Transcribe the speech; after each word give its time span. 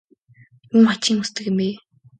Юун 0.73 0.85
хачин 0.89 1.13
юм 1.13 1.21
хүсдэг 1.21 1.45
юм 1.49 1.55
бэ? 1.59 1.69